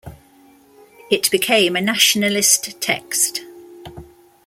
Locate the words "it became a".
1.11-1.79